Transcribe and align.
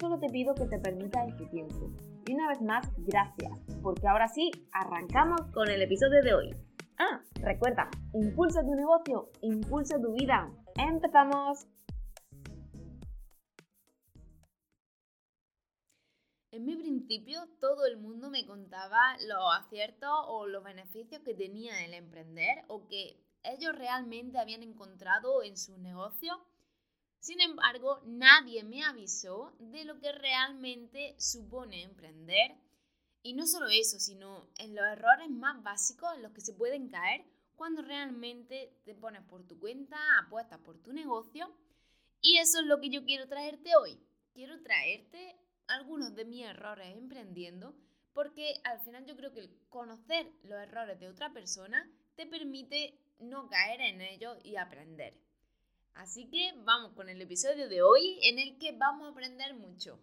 solo 0.00 0.18
te 0.18 0.28
pido 0.28 0.54
que 0.54 0.66
te 0.66 0.78
permitas 0.78 1.28
este 1.28 1.46
tiempo. 1.46 1.92
Y 2.26 2.32
una 2.32 2.48
vez 2.48 2.62
más, 2.62 2.88
gracias, 2.96 3.52
porque 3.82 4.08
ahora 4.08 4.28
sí, 4.28 4.50
arrancamos 4.72 5.42
con 5.52 5.68
el 5.68 5.82
episodio 5.82 6.22
de 6.22 6.34
hoy. 6.34 6.56
Ah, 6.98 7.20
recuerda, 7.34 7.88
impulsa 8.14 8.62
tu 8.62 8.74
negocio, 8.74 9.30
impulsa 9.42 10.00
tu 10.00 10.12
vida. 10.14 10.50
¡Empezamos! 10.76 11.66
En 16.52 16.64
mi 16.64 16.76
principio 16.76 17.40
todo 17.60 17.86
el 17.86 17.98
mundo 17.98 18.30
me 18.30 18.44
contaba 18.44 19.16
los 19.28 19.54
aciertos 19.58 20.10
o 20.26 20.46
los 20.46 20.64
beneficios 20.64 21.22
que 21.22 21.34
tenía 21.34 21.84
el 21.84 21.94
emprender 21.94 22.64
o 22.68 22.86
que 22.88 23.22
ellos 23.44 23.74
realmente 23.76 24.38
habían 24.38 24.62
encontrado 24.62 25.42
en 25.42 25.56
su 25.56 25.78
negocio 25.78 26.40
sin 27.20 27.42
embargo, 27.42 28.00
nadie 28.06 28.64
me 28.64 28.82
avisó 28.82 29.54
de 29.58 29.84
lo 29.84 30.00
que 30.00 30.10
realmente 30.10 31.14
supone 31.18 31.82
emprender. 31.82 32.56
Y 33.22 33.34
no 33.34 33.46
solo 33.46 33.68
eso, 33.68 34.00
sino 34.00 34.48
en 34.56 34.74
los 34.74 34.86
errores 34.86 35.28
más 35.28 35.62
básicos 35.62 36.08
en 36.16 36.22
los 36.22 36.32
que 36.32 36.40
se 36.40 36.54
pueden 36.54 36.88
caer 36.88 37.26
cuando 37.56 37.82
realmente 37.82 38.74
te 38.86 38.94
pones 38.94 39.22
por 39.24 39.46
tu 39.46 39.58
cuenta, 39.58 39.98
apuestas 40.18 40.60
por 40.60 40.78
tu 40.78 40.94
negocio. 40.94 41.54
Y 42.22 42.38
eso 42.38 42.60
es 42.60 42.66
lo 42.66 42.80
que 42.80 42.88
yo 42.88 43.04
quiero 43.04 43.28
traerte 43.28 43.76
hoy. 43.76 44.00
Quiero 44.32 44.62
traerte 44.62 45.36
algunos 45.66 46.14
de 46.14 46.24
mis 46.24 46.46
errores 46.46 46.96
emprendiendo, 46.96 47.76
porque 48.14 48.62
al 48.64 48.80
final 48.80 49.04
yo 49.04 49.14
creo 49.14 49.32
que 49.32 49.50
conocer 49.68 50.32
los 50.42 50.58
errores 50.58 50.98
de 50.98 51.08
otra 51.08 51.34
persona 51.34 51.86
te 52.16 52.26
permite 52.26 52.98
no 53.18 53.46
caer 53.50 53.82
en 53.82 54.00
ellos 54.00 54.38
y 54.42 54.56
aprender. 54.56 55.20
Así 55.94 56.28
que 56.28 56.52
vamos 56.64 56.92
con 56.94 57.08
el 57.08 57.20
episodio 57.20 57.68
de 57.68 57.82
hoy 57.82 58.18
en 58.22 58.38
el 58.38 58.58
que 58.58 58.72
vamos 58.72 59.08
a 59.08 59.10
aprender 59.10 59.54
mucho. 59.54 59.98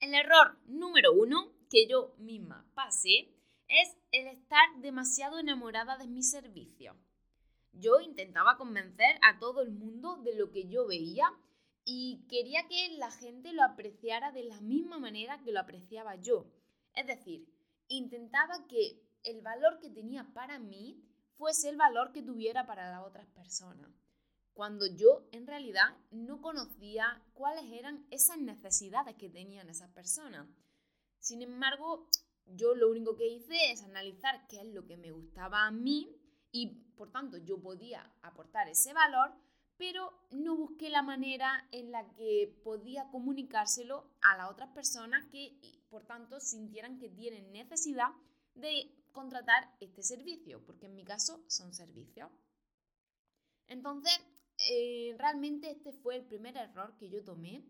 El 0.00 0.14
error 0.14 0.58
número 0.66 1.12
uno 1.12 1.52
que 1.68 1.86
yo 1.86 2.14
misma 2.18 2.66
pasé 2.74 3.28
es 3.68 3.96
el 4.10 4.26
estar 4.26 4.76
demasiado 4.78 5.38
enamorada 5.38 5.96
de 5.96 6.08
mi 6.08 6.22
servicio. 6.22 6.96
Yo 7.72 8.00
intentaba 8.00 8.56
convencer 8.56 9.18
a 9.22 9.38
todo 9.38 9.62
el 9.62 9.70
mundo 9.70 10.16
de 10.16 10.34
lo 10.34 10.50
que 10.50 10.68
yo 10.68 10.86
veía 10.86 11.26
y 11.84 12.24
quería 12.28 12.66
que 12.66 12.96
la 12.98 13.10
gente 13.10 13.52
lo 13.52 13.62
apreciara 13.62 14.32
de 14.32 14.44
la 14.44 14.60
misma 14.60 14.98
manera 14.98 15.40
que 15.42 15.52
lo 15.52 15.60
apreciaba 15.60 16.16
yo. 16.16 16.50
Es 16.94 17.06
decir, 17.06 17.46
intentaba 17.88 18.66
que 18.66 19.02
el 19.22 19.40
valor 19.42 19.78
que 19.80 19.90
tenía 19.90 20.24
para 20.34 20.58
mí 20.58 21.04
fuese 21.40 21.70
el 21.70 21.76
valor 21.78 22.12
que 22.12 22.22
tuviera 22.22 22.66
para 22.66 22.90
las 22.90 23.02
otras 23.02 23.26
personas, 23.28 23.90
cuando 24.52 24.84
yo 24.84 25.26
en 25.32 25.46
realidad 25.46 25.96
no 26.10 26.42
conocía 26.42 27.24
cuáles 27.32 27.64
eran 27.72 28.06
esas 28.10 28.36
necesidades 28.36 29.16
que 29.16 29.30
tenían 29.30 29.70
esas 29.70 29.88
personas. 29.90 30.46
Sin 31.18 31.40
embargo, 31.40 32.06
yo 32.44 32.74
lo 32.74 32.90
único 32.90 33.16
que 33.16 33.26
hice 33.26 33.56
es 33.72 33.82
analizar 33.82 34.46
qué 34.48 34.60
es 34.60 34.66
lo 34.66 34.84
que 34.84 34.98
me 34.98 35.12
gustaba 35.12 35.66
a 35.66 35.70
mí 35.70 36.14
y 36.52 36.66
por 36.94 37.10
tanto 37.10 37.38
yo 37.38 37.58
podía 37.58 38.12
aportar 38.20 38.68
ese 38.68 38.92
valor, 38.92 39.32
pero 39.78 40.12
no 40.30 40.56
busqué 40.56 40.90
la 40.90 41.00
manera 41.00 41.66
en 41.72 41.90
la 41.90 42.06
que 42.16 42.54
podía 42.62 43.08
comunicárselo 43.08 44.10
a 44.20 44.36
las 44.36 44.50
otras 44.50 44.68
personas 44.74 45.24
que 45.32 45.58
por 45.88 46.04
tanto 46.04 46.38
sintieran 46.38 46.98
que 46.98 47.08
tienen 47.08 47.50
necesidad 47.50 48.10
de 48.54 48.99
contratar 49.12 49.76
este 49.80 50.02
servicio, 50.02 50.64
porque 50.64 50.86
en 50.86 50.94
mi 50.94 51.04
caso 51.04 51.44
son 51.48 51.72
servicios. 51.72 52.30
Entonces, 53.66 54.18
eh, 54.70 55.14
realmente 55.18 55.70
este 55.70 55.92
fue 55.92 56.16
el 56.16 56.24
primer 56.24 56.56
error 56.56 56.96
que 56.98 57.08
yo 57.08 57.24
tomé. 57.24 57.64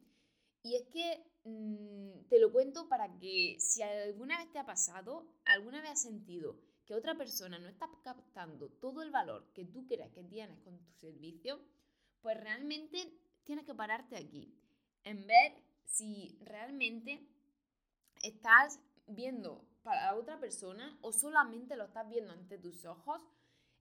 Y 0.62 0.76
es 0.76 0.86
que 0.88 1.24
mm, 1.44 2.28
te 2.28 2.38
lo 2.38 2.52
cuento 2.52 2.88
para 2.88 3.18
que 3.18 3.56
si 3.58 3.82
alguna 3.82 4.38
vez 4.38 4.50
te 4.52 4.58
ha 4.58 4.66
pasado, 4.66 5.26
alguna 5.44 5.80
vez 5.80 5.92
has 5.92 6.02
sentido 6.02 6.60
que 6.84 6.94
otra 6.94 7.16
persona 7.16 7.58
no 7.58 7.68
está 7.68 7.88
captando 8.02 8.68
todo 8.68 9.02
el 9.02 9.10
valor 9.10 9.52
que 9.54 9.64
tú 9.64 9.86
crees 9.86 10.12
que 10.12 10.24
tienes 10.24 10.58
con 10.60 10.78
tu 10.78 10.92
servicio, 10.94 11.60
pues 12.20 12.38
realmente 12.38 13.16
tienes 13.44 13.64
que 13.64 13.74
pararte 13.74 14.16
aquí 14.16 14.54
en 15.04 15.26
ver 15.26 15.52
si 15.84 16.38
realmente 16.42 17.26
estás 18.22 18.80
viendo 19.06 19.69
para 19.82 20.14
otra 20.14 20.38
persona 20.38 20.98
o 21.02 21.12
solamente 21.12 21.76
lo 21.76 21.84
estás 21.84 22.08
viendo 22.08 22.32
ante 22.32 22.58
tus 22.58 22.84
ojos. 22.84 23.22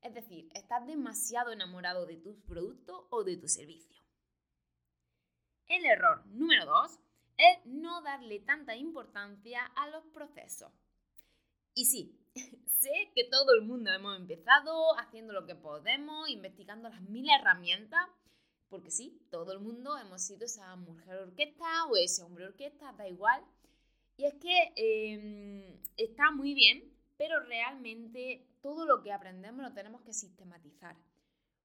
Es 0.02 0.14
decir, 0.14 0.50
estás 0.54 0.86
demasiado 0.88 1.52
enamorado 1.52 2.06
de 2.06 2.18
tu 2.18 2.40
producto 2.46 3.08
o 3.10 3.24
de 3.24 3.38
tu 3.38 3.48
servicio. 3.48 4.02
El 5.68 5.86
error 5.86 6.26
número 6.28 6.66
dos 6.66 7.00
es 7.38 7.66
no 7.66 8.02
darle 8.02 8.40
tanta 8.40 8.76
importancia 8.76 9.66
a 9.76 9.88
los 9.90 10.06
procesos. 10.08 10.72
Y 11.74 11.86
sí, 11.86 12.20
sé 12.80 13.12
que 13.16 13.26
todo 13.26 13.54
el 13.54 13.62
mundo 13.62 13.92
hemos 13.92 14.18
empezado 14.18 14.98
haciendo 15.00 15.34
lo 15.34 15.46
que 15.46 15.56
podemos, 15.56 16.30
investigando 16.30 16.90
las 16.90 17.02
mil 17.02 17.30
herramientas, 17.30 18.09
porque 18.68 18.92
sí, 18.92 19.26
todo 19.32 19.52
el 19.54 19.59
mundo 19.59 19.98
hemos 19.98 20.22
sido 20.22 20.46
esa 20.46 20.76
mujer 20.76 21.16
orquesta 21.16 21.86
o 21.86 21.96
ese 21.96 22.24
hombre 22.24 22.46
orquesta, 22.46 22.94
da 22.94 23.08
igual. 23.08 23.44
Y 24.19 24.25
es 24.25 24.34
que 24.34 24.74
em, 24.75 25.80
está 25.96 26.30
muy 26.31 26.53
bien, 26.53 26.84
pero 27.16 27.40
realmente 27.40 28.46
todo 28.62 28.85
lo 28.85 29.02
que 29.02 29.13
aprendemos 29.13 29.63
lo 29.63 29.74
tenemos 29.74 30.02
que 30.02 30.12
sistematizar. 30.12 30.97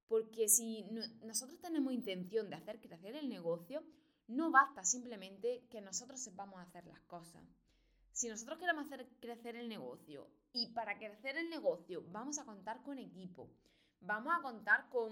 Porque 0.07 0.49
si 0.49 0.85
nosotros 1.25 1.59
tenemos 1.61 1.93
intención 1.93 2.49
de 2.49 2.55
hacer 2.55 2.81
crecer 2.81 3.17
el 3.17 3.29
negocio, 3.29 3.83
no 4.29 4.53
basta 4.53 4.85
simplemente 4.85 5.65
que 5.69 5.81
nosotros 5.81 6.21
sepamos 6.21 6.61
hacer 6.61 6.87
las 6.87 7.01
cosas. 7.01 7.43
Si 8.13 8.29
nosotros 8.29 8.61
queremos 8.61 8.87
hacer 8.87 9.09
crecer 9.19 9.57
el 9.57 9.69
negocio 9.69 10.31
y 10.53 10.73
para 10.75 10.97
crecer 10.97 11.37
el 11.37 11.51
negocio 11.51 12.05
vamos 12.13 12.39
a 12.39 12.45
contar 12.45 12.85
con 12.85 13.01
equipo, 13.01 13.51
vamos 14.01 14.33
a 14.33 14.43
contar 14.43 14.89
con, 14.91 15.11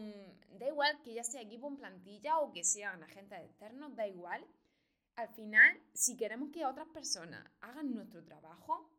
da 0.60 0.69
igual 0.69 1.02
que 1.02 1.14
ya 1.14 1.25
sea 1.25 1.42
equipo 1.42 1.66
en 1.66 1.76
plantilla 1.76 2.38
o 2.38 2.52
que 2.52 2.62
sean 2.62 3.02
agentes 3.02 3.41
externos, 3.41 3.97
da 3.97 4.06
igual, 4.06 4.47
al 5.17 5.28
final, 5.28 5.81
si 5.93 6.17
queremos 6.17 6.50
que 6.50 6.65
otras 6.65 6.89
personas 6.89 7.45
hagan 7.61 7.95
nuestro 7.95 8.25
trabajo, 8.25 8.91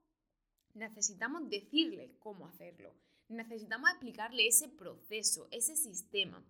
necesitamos 0.73 1.49
decirles 1.49 2.11
cómo 2.19 2.47
hacerlo. 2.47 2.93
Necesitamos 3.29 3.89
explicarle 3.89 4.47
ese 4.47 4.69
proceso, 4.69 5.47
ese 5.51 5.75
sistema. 5.75 6.43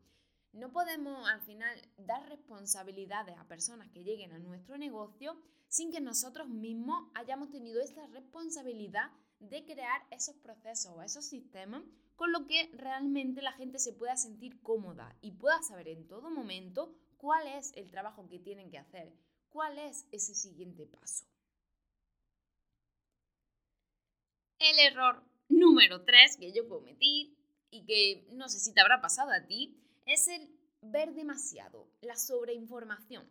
No 0.51 0.71
podemos 0.71 1.27
al 1.29 1.41
final 1.41 1.81
dar 1.97 2.27
responsabilidades 2.29 3.37
a 3.37 3.47
personas 3.47 3.89
que 3.89 4.03
lleguen 4.03 4.33
a 4.33 4.39
nuestro 4.39 4.77
negocio 4.77 5.41
sin 5.67 5.91
que 5.91 6.01
nosotros 6.01 6.47
mismos 6.49 7.09
hayamos 7.15 7.49
tenido 7.49 7.81
esa 7.81 8.05
responsabilidad 8.07 9.11
de 9.39 9.65
crear 9.65 10.05
esos 10.11 10.35
procesos 10.35 10.93
o 10.95 11.01
esos 11.01 11.25
sistemas 11.25 11.83
con 12.15 12.31
lo 12.31 12.45
que 12.45 12.69
realmente 12.73 13.41
la 13.41 13.53
gente 13.53 13.79
se 13.79 13.93
pueda 13.93 14.15
sentir 14.15 14.61
cómoda 14.61 15.17
y 15.21 15.31
pueda 15.31 15.61
saber 15.63 15.87
en 15.87 16.07
todo 16.07 16.29
momento 16.29 16.95
cuál 17.17 17.47
es 17.47 17.71
el 17.75 17.89
trabajo 17.89 18.27
que 18.29 18.39
tienen 18.39 18.69
que 18.69 18.77
hacer, 18.77 19.11
¿Cuál 19.53 19.77
es 19.77 20.07
ese 20.11 20.33
siguiente 20.33 20.87
paso? 20.87 21.27
El 24.57 24.79
error 24.79 25.23
número 25.47 26.03
3 26.03 26.37
que 26.37 26.51
yo 26.51 26.67
cometí 26.67 27.37
y 27.69 27.85
que 27.85 28.27
no 28.31 28.49
sé 28.49 28.59
si 28.59 28.73
te 28.73 28.81
habrá 28.81 28.99
pasado 28.99 29.29
a 29.31 29.45
ti 29.45 29.79
es 30.07 30.27
el 30.27 30.49
ver 30.81 31.13
demasiado, 31.13 31.87
la 32.01 32.15
sobreinformación. 32.15 33.29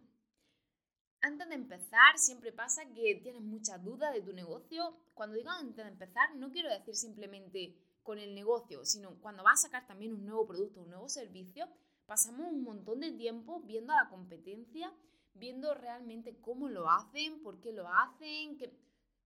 Antes 1.23 1.49
de 1.49 1.57
empezar, 1.57 2.17
siempre 2.19 2.53
pasa 2.53 2.85
que 2.95 3.17
tienes 3.17 3.43
muchas 3.43 3.83
dudas 3.83 4.15
de 4.15 4.23
tu 4.23 4.33
negocio. 4.33 4.97
Cuando 5.15 5.35
digo 5.35 5.51
antes 5.51 5.85
de 5.85 5.91
empezar, 5.91 6.37
no 6.37 6.53
quiero 6.53 6.71
decir 6.71 6.95
simplemente 6.95 7.77
con 8.05 8.21
el 8.21 8.33
negocio, 8.37 8.85
sino 8.85 9.21
cuando 9.21 9.43
vas 9.43 9.59
a 9.59 9.63
sacar 9.63 9.89
también 9.89 10.13
un 10.13 10.25
nuevo 10.25 10.47
producto, 10.47 10.83
un 10.83 10.91
nuevo 10.91 11.09
servicio, 11.09 11.69
pasamos 12.07 12.47
un 12.47 12.63
montón 12.63 13.01
de 13.01 13.11
tiempo 13.11 13.61
viendo 13.63 13.93
a 13.93 14.05
la 14.05 14.09
competencia 14.09 14.95
viendo 15.35 15.75
realmente 15.75 16.41
cómo 16.41 16.69
lo 16.69 16.91
hacen, 16.91 17.43
por 17.43 17.61
qué 17.61 17.73
lo 17.73 17.89
hacen, 17.89 18.57
que 18.59 18.73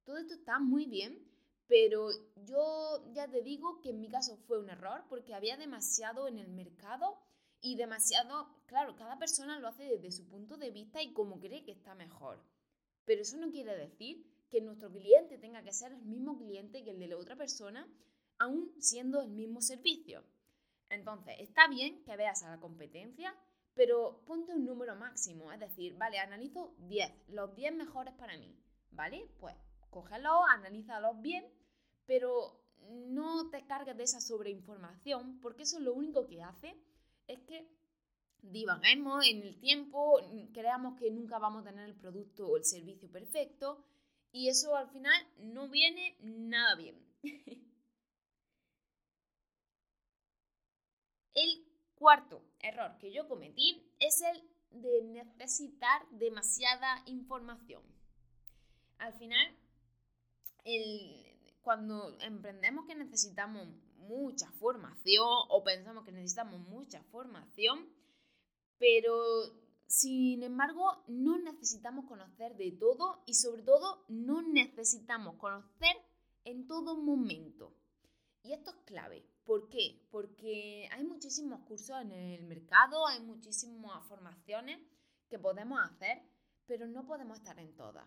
todo 0.04 0.18
esto 0.18 0.34
está 0.34 0.58
muy 0.58 0.86
bien, 0.86 1.26
pero 1.66 2.10
yo 2.44 3.12
ya 3.12 3.28
te 3.28 3.42
digo 3.42 3.80
que 3.80 3.90
en 3.90 4.00
mi 4.00 4.08
caso 4.08 4.36
fue 4.46 4.58
un 4.58 4.70
error 4.70 5.04
porque 5.08 5.34
había 5.34 5.56
demasiado 5.56 6.28
en 6.28 6.38
el 6.38 6.48
mercado 6.48 7.18
y 7.60 7.76
demasiado, 7.76 8.48
claro, 8.66 8.94
cada 8.96 9.18
persona 9.18 9.58
lo 9.58 9.68
hace 9.68 9.84
desde 9.84 10.12
su 10.12 10.28
punto 10.28 10.56
de 10.56 10.70
vista 10.70 11.02
y 11.02 11.12
como 11.12 11.40
cree 11.40 11.64
que 11.64 11.72
está 11.72 11.94
mejor. 11.94 12.40
Pero 13.04 13.22
eso 13.22 13.36
no 13.38 13.50
quiere 13.50 13.76
decir 13.76 14.24
que 14.50 14.60
nuestro 14.60 14.90
cliente 14.92 15.38
tenga 15.38 15.62
que 15.62 15.72
ser 15.72 15.92
el 15.92 16.02
mismo 16.02 16.38
cliente 16.38 16.84
que 16.84 16.90
el 16.90 17.00
de 17.00 17.08
la 17.08 17.16
otra 17.16 17.36
persona, 17.36 17.88
aún 18.38 18.72
siendo 18.78 19.20
el 19.20 19.30
mismo 19.30 19.60
servicio. 19.60 20.22
Entonces, 20.88 21.34
está 21.40 21.66
bien 21.68 22.04
que 22.04 22.16
veas 22.16 22.44
a 22.44 22.50
la 22.50 22.60
competencia, 22.60 23.34
pero 23.76 24.22
ponte 24.26 24.54
un 24.54 24.64
número 24.64 24.96
máximo, 24.96 25.52
es 25.52 25.60
decir, 25.60 25.94
vale, 25.98 26.18
analizo 26.18 26.74
10, 26.88 27.28
los 27.28 27.54
10 27.54 27.74
mejores 27.74 28.14
para 28.14 28.38
mí, 28.38 28.58
¿vale? 28.90 29.28
Pues 29.38 29.54
cógelos, 29.90 30.40
analízalos 30.48 31.20
bien, 31.20 31.44
pero 32.06 32.58
no 33.08 33.50
te 33.50 33.66
cargues 33.66 33.94
de 33.98 34.04
esa 34.04 34.22
sobreinformación, 34.22 35.40
porque 35.40 35.64
eso 35.64 35.78
lo 35.78 35.92
único 35.92 36.26
que 36.26 36.42
hace 36.42 36.74
es 37.26 37.38
que 37.40 37.68
divaguemos 38.40 39.26
en 39.26 39.42
el 39.42 39.60
tiempo, 39.60 40.20
creamos 40.54 40.98
que 40.98 41.10
nunca 41.10 41.38
vamos 41.38 41.66
a 41.66 41.68
tener 41.68 41.84
el 41.84 41.96
producto 41.96 42.48
o 42.48 42.56
el 42.56 42.64
servicio 42.64 43.10
perfecto, 43.10 43.84
y 44.32 44.48
eso 44.48 44.74
al 44.74 44.88
final 44.88 45.22
no 45.38 45.68
viene 45.68 46.16
nada 46.22 46.76
bien. 46.76 46.96
el 51.34 51.66
cuarto 52.06 52.40
error 52.60 52.96
que 52.98 53.12
yo 53.12 53.26
cometí 53.26 53.84
es 53.98 54.22
el 54.22 54.80
de 54.80 55.02
necesitar 55.02 56.08
demasiada 56.12 57.02
información. 57.06 57.82
Al 58.98 59.12
final, 59.14 59.58
cuando 61.62 62.16
emprendemos 62.20 62.86
que 62.86 62.94
necesitamos 62.94 63.66
mucha 63.96 64.48
formación 64.52 65.26
o 65.48 65.64
pensamos 65.64 66.04
que 66.04 66.12
necesitamos 66.12 66.60
mucha 66.60 67.02
formación, 67.10 67.88
pero 68.78 69.12
sin 69.88 70.44
embargo 70.44 71.02
no 71.08 71.38
necesitamos 71.38 72.04
conocer 72.04 72.54
de 72.54 72.70
todo 72.70 73.24
y 73.26 73.34
sobre 73.34 73.64
todo 73.64 74.04
no 74.06 74.42
necesitamos 74.42 75.34
conocer 75.38 75.96
en 76.44 76.68
todo 76.68 76.96
momento. 76.96 77.74
Y 78.44 78.52
esto 78.52 78.70
es 78.70 78.76
clave. 78.84 79.26
¿Por 79.46 79.68
qué? 79.68 80.04
Porque 80.10 80.88
hay 80.90 81.04
muchísimos 81.04 81.60
cursos 81.60 81.96
en 82.02 82.10
el 82.10 82.42
mercado, 82.42 83.06
hay 83.06 83.20
muchísimas 83.20 84.04
formaciones 84.08 84.80
que 85.28 85.38
podemos 85.38 85.78
hacer, 85.80 86.20
pero 86.66 86.88
no 86.88 87.06
podemos 87.06 87.38
estar 87.38 87.56
en 87.60 87.76
todas. 87.76 88.04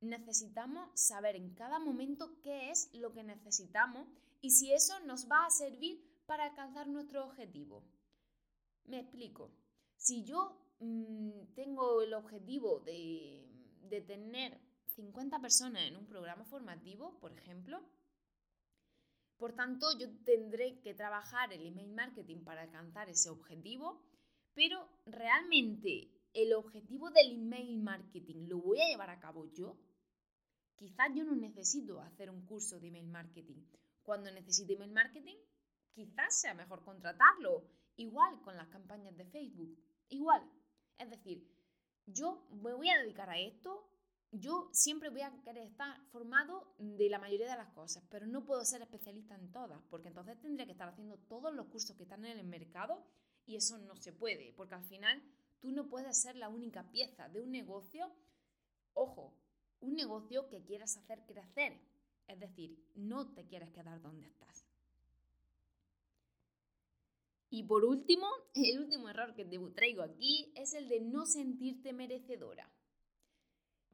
Necesitamos 0.00 0.90
saber 1.00 1.36
en 1.36 1.54
cada 1.54 1.78
momento 1.78 2.40
qué 2.42 2.70
es 2.70 2.92
lo 2.92 3.12
que 3.12 3.22
necesitamos 3.22 4.08
y 4.40 4.50
si 4.50 4.72
eso 4.72 4.98
nos 5.06 5.30
va 5.30 5.46
a 5.46 5.50
servir 5.50 6.04
para 6.26 6.44
alcanzar 6.44 6.88
nuestro 6.88 7.24
objetivo. 7.24 7.84
Me 8.86 8.98
explico. 8.98 9.52
Si 9.96 10.24
yo 10.24 10.58
mm, 10.80 11.54
tengo 11.54 12.02
el 12.02 12.14
objetivo 12.14 12.80
de, 12.80 13.46
de 13.82 14.00
tener 14.00 14.60
50 14.86 15.40
personas 15.40 15.82
en 15.82 15.96
un 15.96 16.06
programa 16.06 16.44
formativo, 16.44 17.16
por 17.20 17.32
ejemplo, 17.32 17.80
por 19.40 19.54
tanto, 19.54 19.86
yo 19.98 20.06
tendré 20.22 20.80
que 20.82 20.92
trabajar 20.92 21.50
el 21.50 21.66
email 21.66 21.94
marketing 21.94 22.44
para 22.44 22.60
alcanzar 22.60 23.08
ese 23.08 23.30
objetivo, 23.30 24.04
pero 24.52 24.86
realmente 25.06 26.12
el 26.34 26.52
objetivo 26.52 27.10
del 27.10 27.32
email 27.32 27.78
marketing 27.78 28.48
lo 28.48 28.58
voy 28.58 28.82
a 28.82 28.88
llevar 28.88 29.08
a 29.08 29.18
cabo 29.18 29.50
yo. 29.54 29.78
Quizás 30.76 31.08
yo 31.14 31.24
no 31.24 31.34
necesito 31.34 32.00
hacer 32.02 32.28
un 32.28 32.44
curso 32.44 32.78
de 32.78 32.88
email 32.88 33.08
marketing. 33.08 33.64
Cuando 34.02 34.30
necesite 34.30 34.74
email 34.74 34.92
marketing, 34.92 35.38
quizás 35.94 36.38
sea 36.38 36.52
mejor 36.52 36.84
contratarlo. 36.84 37.64
Igual 37.96 38.42
con 38.42 38.58
las 38.58 38.68
campañas 38.68 39.16
de 39.16 39.24
Facebook. 39.24 39.74
Igual. 40.10 40.42
Es 40.98 41.08
decir, 41.08 41.50
yo 42.04 42.46
me 42.62 42.74
voy 42.74 42.90
a 42.90 42.98
dedicar 42.98 43.30
a 43.30 43.38
esto 43.38 43.89
yo 44.32 44.68
siempre 44.72 45.10
voy 45.10 45.22
a 45.22 45.32
querer 45.42 45.66
estar 45.66 46.00
formado 46.12 46.74
de 46.78 47.08
la 47.08 47.18
mayoría 47.18 47.50
de 47.50 47.56
las 47.56 47.72
cosas, 47.72 48.04
pero 48.10 48.26
no 48.26 48.44
puedo 48.44 48.64
ser 48.64 48.80
especialista 48.82 49.34
en 49.34 49.50
todas, 49.50 49.82
porque 49.90 50.08
entonces 50.08 50.40
tendría 50.40 50.66
que 50.66 50.72
estar 50.72 50.88
haciendo 50.88 51.18
todos 51.28 51.52
los 51.52 51.66
cursos 51.66 51.96
que 51.96 52.04
están 52.04 52.24
en 52.24 52.38
el 52.38 52.46
mercado 52.46 53.04
y 53.46 53.56
eso 53.56 53.78
no 53.78 53.96
se 53.96 54.12
puede, 54.12 54.52
porque 54.56 54.76
al 54.76 54.84
final 54.84 55.20
tú 55.58 55.72
no 55.72 55.88
puedes 55.88 56.20
ser 56.20 56.36
la 56.36 56.48
única 56.48 56.90
pieza 56.90 57.28
de 57.28 57.40
un 57.40 57.50
negocio, 57.50 58.12
ojo, 58.94 59.34
un 59.80 59.94
negocio 59.94 60.48
que 60.48 60.62
quieras 60.62 60.96
hacer 60.96 61.24
crecer, 61.26 61.80
es 62.28 62.38
decir, 62.38 62.78
no 62.94 63.32
te 63.34 63.46
quieres 63.46 63.70
quedar 63.70 64.00
donde 64.00 64.28
estás. 64.28 64.64
Y 67.52 67.64
por 67.64 67.84
último, 67.84 68.28
el 68.54 68.78
último 68.78 69.08
error 69.08 69.34
que 69.34 69.44
te 69.44 69.58
traigo 69.74 70.02
aquí 70.02 70.52
es 70.54 70.72
el 70.74 70.88
de 70.88 71.00
no 71.00 71.26
sentirte 71.26 71.92
merecedora. 71.92 72.70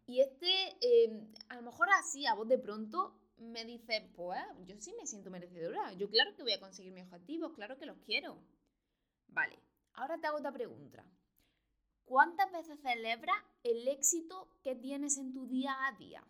Y 0.06 0.20
este, 0.20 0.76
em, 0.80 1.32
a 1.48 1.56
lo 1.56 1.62
mejor 1.62 1.88
así, 1.98 2.26
a 2.26 2.34
vos 2.34 2.48
de 2.48 2.58
pronto, 2.58 3.18
me 3.38 3.64
dice, 3.64 4.10
pues 4.14 4.40
yo 4.64 4.76
sí 4.78 4.94
me 4.98 5.06
siento 5.06 5.30
merecedora, 5.30 5.92
yo 5.94 6.08
claro 6.08 6.34
que 6.34 6.42
voy 6.42 6.52
a 6.52 6.60
conseguir 6.60 6.92
mis 6.92 7.04
objetivos, 7.04 7.52
claro 7.54 7.76
que 7.76 7.86
los 7.86 7.98
quiero. 7.98 8.38
Vale, 9.28 9.58
ahora 9.94 10.18
te 10.18 10.26
hago 10.26 10.38
otra 10.38 10.52
pregunta. 10.52 11.04
¿Cuántas 12.04 12.52
veces 12.52 12.80
celebras 12.80 13.36
el 13.64 13.88
éxito 13.88 14.48
que 14.62 14.76
tienes 14.76 15.18
en 15.18 15.32
tu 15.32 15.46
día 15.46 15.76
a 15.86 15.98
día? 15.98 16.24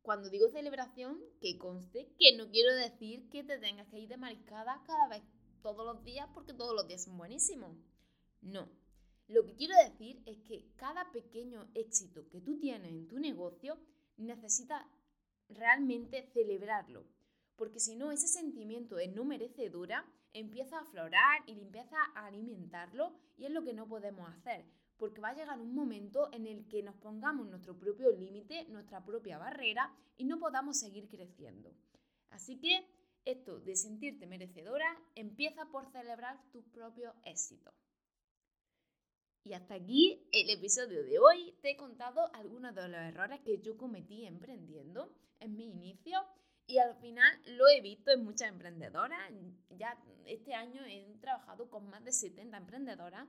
Cuando 0.00 0.30
digo 0.30 0.48
celebración, 0.48 1.20
que 1.40 1.58
conste 1.58 2.14
que 2.18 2.36
no 2.36 2.48
quiero 2.50 2.74
decir 2.76 3.28
que 3.30 3.42
te 3.42 3.58
tengas 3.58 3.88
que 3.88 3.98
ir 3.98 4.08
de 4.08 4.16
mariscada 4.16 4.82
cada 4.86 5.08
vez, 5.08 5.22
todos 5.60 5.84
los 5.84 6.04
días, 6.04 6.28
porque 6.32 6.54
todos 6.54 6.74
los 6.74 6.86
días 6.86 7.02
son 7.04 7.18
buenísimos. 7.18 7.76
No, 8.40 8.70
lo 9.28 9.44
que 9.44 9.54
quiero 9.54 9.74
decir 9.84 10.22
es 10.24 10.38
que 10.38 10.72
cada 10.76 11.12
pequeño 11.12 11.68
éxito 11.74 12.28
que 12.30 12.40
tú 12.40 12.58
tienes 12.58 12.90
en 12.90 13.06
tu 13.06 13.18
negocio 13.18 13.78
necesitas 14.16 14.82
realmente 15.50 16.22
celebrarlo. 16.32 17.04
Porque 17.56 17.78
si 17.78 17.94
no, 17.94 18.10
ese 18.10 18.26
sentimiento 18.26 18.96
de 18.96 19.08
no 19.08 19.24
merecedora 19.24 20.06
empieza 20.32 20.78
a 20.78 20.82
aflorar 20.82 21.42
y 21.46 21.60
empieza 21.60 21.96
a 22.14 22.26
alimentarlo 22.26 23.12
y 23.36 23.44
es 23.44 23.50
lo 23.50 23.64
que 23.64 23.74
no 23.74 23.86
podemos 23.86 24.28
hacer. 24.30 24.64
Porque 24.96 25.20
va 25.20 25.28
a 25.28 25.36
llegar 25.36 25.60
un 25.60 25.74
momento 25.74 26.30
en 26.32 26.46
el 26.46 26.66
que 26.66 26.82
nos 26.82 26.96
pongamos 26.96 27.46
nuestro 27.48 27.78
propio 27.78 28.10
límite, 28.10 28.64
nuestra 28.68 29.04
propia 29.04 29.38
barrera 29.38 29.94
y 30.16 30.24
no 30.24 30.38
podamos 30.38 30.78
seguir 30.78 31.06
creciendo. 31.08 31.74
Así 32.30 32.58
que 32.58 32.86
esto 33.26 33.60
de 33.60 33.76
sentirte 33.76 34.26
merecedora 34.26 34.86
empieza 35.14 35.66
por 35.66 35.84
celebrar 35.92 36.40
tus 36.50 36.64
propios 36.68 37.14
éxitos. 37.24 37.74
Y 39.44 39.54
hasta 39.54 39.74
aquí 39.74 40.20
el 40.32 40.50
episodio 40.50 41.02
de 41.04 41.18
hoy. 41.18 41.54
Te 41.62 41.70
he 41.70 41.76
contado 41.76 42.30
algunos 42.34 42.74
de 42.74 42.88
los 42.88 43.00
errores 43.00 43.40
que 43.40 43.58
yo 43.60 43.76
cometí 43.76 44.26
emprendiendo 44.26 45.10
en 45.40 45.56
mi 45.56 45.70
inicio 45.70 46.20
y 46.66 46.78
al 46.78 46.94
final 46.96 47.40
lo 47.46 47.66
he 47.68 47.80
visto 47.80 48.10
en 48.10 48.24
muchas 48.24 48.50
emprendedoras. 48.50 49.32
Ya 49.70 49.96
este 50.26 50.54
año 50.54 50.82
he 50.86 51.16
trabajado 51.20 51.70
con 51.70 51.88
más 51.88 52.04
de 52.04 52.12
70 52.12 52.56
emprendedoras 52.56 53.26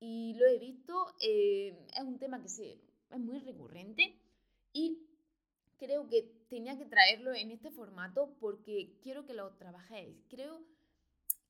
y 0.00 0.34
lo 0.34 0.46
he 0.46 0.58
visto. 0.58 1.14
Eh, 1.20 1.86
es 1.94 2.02
un 2.02 2.18
tema 2.18 2.42
que 2.42 2.48
se, 2.48 2.80
es 3.10 3.18
muy 3.18 3.38
recurrente 3.38 4.16
y 4.72 4.98
creo 5.78 6.08
que 6.08 6.22
tenía 6.48 6.76
que 6.76 6.84
traerlo 6.84 7.32
en 7.32 7.52
este 7.52 7.70
formato 7.70 8.34
porque 8.40 8.98
quiero 9.02 9.24
que 9.24 9.34
lo 9.34 9.52
trabajéis. 9.54 10.16
Creo 10.28 10.60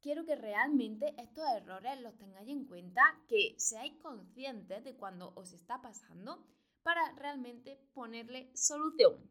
quiero 0.00 0.24
que 0.24 0.36
realmente 0.36 1.14
estos 1.18 1.44
errores 1.56 2.00
los 2.00 2.16
tengáis 2.16 2.48
en 2.48 2.64
cuenta, 2.64 3.02
que 3.28 3.54
seáis 3.58 3.94
conscientes 4.02 4.84
de 4.84 4.96
cuando 4.96 5.32
os 5.36 5.52
está 5.52 5.80
pasando 5.80 6.44
para 6.82 7.12
realmente 7.12 7.78
ponerle 7.94 8.50
solución. 8.54 9.30